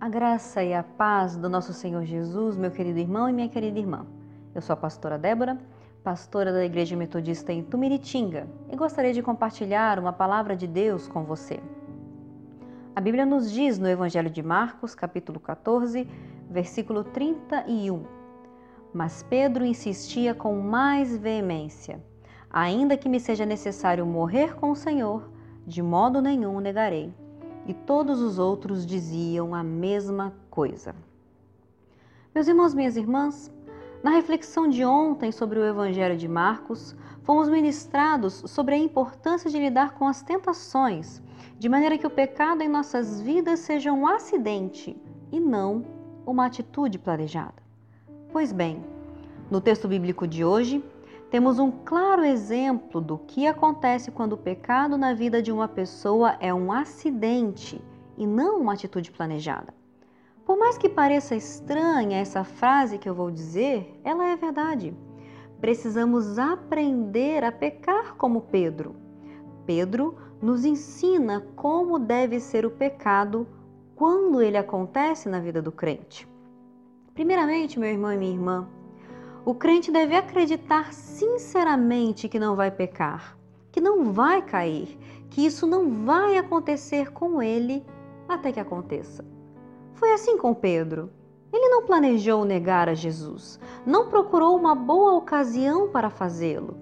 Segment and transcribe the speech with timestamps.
[0.00, 3.80] A graça e a paz do nosso Senhor Jesus, meu querido irmão e minha querida
[3.80, 4.06] irmã.
[4.54, 5.58] Eu sou a pastora Débora,
[6.04, 11.24] pastora da Igreja Metodista em Tumiritinga, e gostaria de compartilhar uma palavra de Deus com
[11.24, 11.58] você.
[12.94, 16.08] A Bíblia nos diz no Evangelho de Marcos, capítulo 14,
[16.48, 18.04] versículo 31.
[18.94, 22.00] Mas Pedro insistia com mais veemência:
[22.48, 25.28] Ainda que me seja necessário morrer com o Senhor,
[25.66, 27.12] de modo nenhum negarei
[27.68, 30.94] e todos os outros diziam a mesma coisa.
[32.34, 33.52] Meus irmãos, minhas irmãs,
[34.02, 39.58] na reflexão de ontem sobre o Evangelho de Marcos, fomos ministrados sobre a importância de
[39.58, 41.22] lidar com as tentações,
[41.58, 44.96] de maneira que o pecado em nossas vidas seja um acidente
[45.30, 45.84] e não
[46.24, 47.62] uma atitude planejada.
[48.32, 48.82] Pois bem,
[49.50, 50.82] no texto bíblico de hoje,
[51.30, 56.36] temos um claro exemplo do que acontece quando o pecado na vida de uma pessoa
[56.40, 57.82] é um acidente
[58.16, 59.74] e não uma atitude planejada.
[60.46, 64.96] Por mais que pareça estranha essa frase que eu vou dizer, ela é verdade.
[65.60, 68.96] Precisamos aprender a pecar como Pedro.
[69.66, 73.46] Pedro nos ensina como deve ser o pecado
[73.94, 76.26] quando ele acontece na vida do crente.
[77.12, 78.68] Primeiramente, meu irmão e minha irmã,
[79.48, 83.34] o crente deve acreditar sinceramente que não vai pecar,
[83.72, 84.98] que não vai cair,
[85.30, 87.82] que isso não vai acontecer com ele
[88.28, 89.24] até que aconteça.
[89.94, 91.10] Foi assim com Pedro.
[91.50, 96.76] Ele não planejou negar a Jesus, não procurou uma boa ocasião para fazê-lo.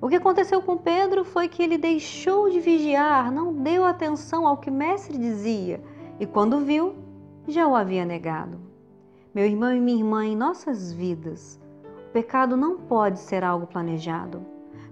[0.00, 4.58] O que aconteceu com Pedro foi que ele deixou de vigiar, não deu atenção ao
[4.58, 5.82] que mestre dizia
[6.20, 6.94] e, quando viu,
[7.48, 8.60] já o havia negado.
[9.34, 11.58] Meu irmão e minha irmã, em nossas vidas,
[12.14, 14.46] pecado não pode ser algo planejado.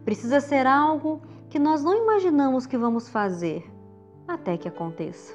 [0.05, 3.73] Precisa ser algo que nós não imaginamos que vamos fazer
[4.27, 5.33] até que aconteça.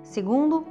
[0.00, 0.66] Segundo,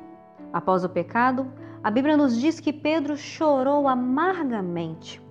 [0.51, 1.45] após o pecado,
[1.83, 5.21] a Bíblia nos diz que Pedro chorou amargamente.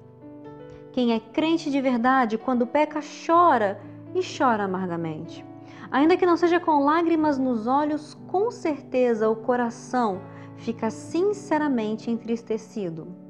[0.93, 3.81] Quem é crente de verdade, quando peca, chora
[4.15, 5.45] e chora amargamente.
[5.91, 10.21] Ainda que não seja com lágrimas nos olhos, com certeza o coração
[10.57, 13.26] fica sinceramente entristecido.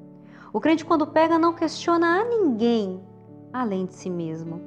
[0.53, 3.03] O crente, quando pega, não questiona a ninguém
[3.53, 4.61] além de si mesmo.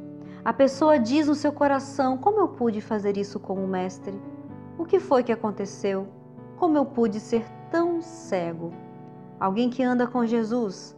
[0.43, 4.19] A pessoa diz no seu coração: Como eu pude fazer isso com o Mestre?
[4.77, 6.07] O que foi que aconteceu?
[6.57, 8.71] Como eu pude ser tão cego?
[9.39, 10.97] Alguém que anda com Jesus,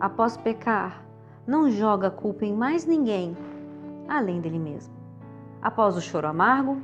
[0.00, 1.04] após pecar,
[1.46, 3.36] não joga culpa em mais ninguém
[4.08, 4.94] além dele mesmo.
[5.60, 6.82] Após o choro amargo,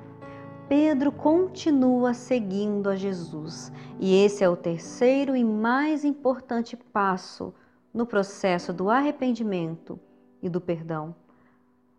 [0.69, 3.73] Pedro continua seguindo a Jesus.
[3.99, 7.55] E esse é o terceiro e mais importante passo
[7.93, 9.99] no processo do arrependimento
[10.43, 11.15] e do perdão.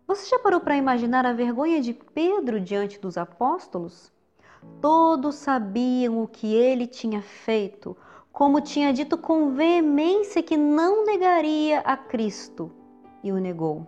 [0.06, 4.12] Você já parou para imaginar a vergonha de Pedro diante dos apóstolos?
[4.80, 7.96] Todos sabiam o que ele tinha feito,
[8.32, 12.70] como tinha dito com veemência que não negaria a Cristo,
[13.22, 13.86] e o negou.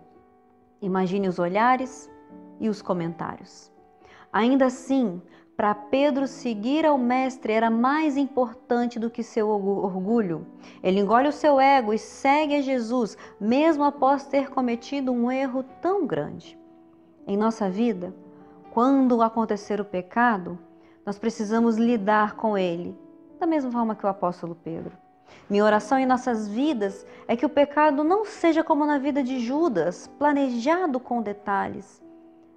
[0.81, 2.09] Imagine os olhares
[2.59, 3.72] e os comentários.
[4.33, 5.21] Ainda assim,
[5.55, 10.47] para Pedro seguir ao Mestre era mais importante do que seu orgulho.
[10.81, 15.63] Ele engole o seu ego e segue a Jesus, mesmo após ter cometido um erro
[15.79, 16.57] tão grande.
[17.27, 18.13] Em nossa vida,
[18.71, 20.57] quando acontecer o pecado,
[21.05, 22.97] nós precisamos lidar com ele,
[23.39, 24.97] da mesma forma que o apóstolo Pedro.
[25.47, 29.39] Minha oração em nossas vidas é que o pecado não seja como na vida de
[29.39, 32.02] Judas, planejado com detalhes,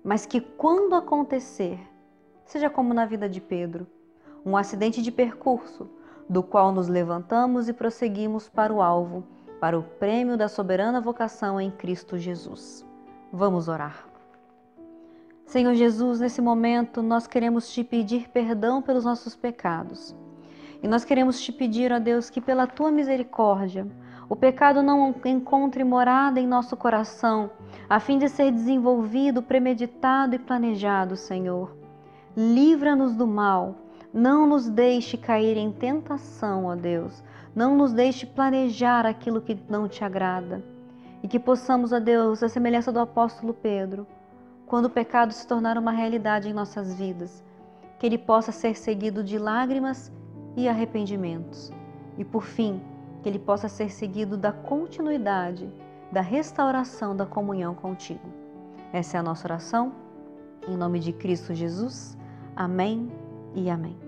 [0.07, 1.81] mas que quando acontecer,
[2.45, 3.89] seja como na vida de Pedro,
[4.45, 5.91] um acidente de percurso,
[6.29, 9.25] do qual nos levantamos e prosseguimos para o alvo,
[9.61, 12.87] para o prêmio da soberana vocação em Cristo Jesus.
[13.33, 14.07] Vamos orar.
[15.45, 20.15] Senhor Jesus, nesse momento nós queremos te pedir perdão pelos nossos pecados.
[20.81, 23.85] E nós queremos te pedir, ó Deus, que pela tua misericórdia,
[24.29, 27.51] o pecado não encontre morada em nosso coração,
[27.89, 31.77] a fim de ser desenvolvido, premeditado e planejado, Senhor.
[32.37, 33.77] Livra-nos do mal,
[34.13, 37.23] não nos deixe cair em tentação, ó Deus.
[37.55, 40.63] Não nos deixe planejar aquilo que não te agrada.
[41.23, 44.07] E que possamos, ó Deus, a semelhança do apóstolo Pedro,
[44.67, 47.45] quando o pecado se tornar uma realidade em nossas vidas,
[47.99, 50.13] que ele possa ser seguido de lágrimas
[50.57, 51.71] e arrependimentos.
[52.19, 52.81] E por fim,
[53.27, 55.69] que ele possa ser seguido da continuidade,
[56.13, 58.21] da restauração da comunhão contigo.
[58.93, 59.93] Essa é a nossa oração.
[60.69, 62.17] Em nome de Cristo Jesus.
[62.55, 63.11] Amém
[63.53, 64.06] e amém.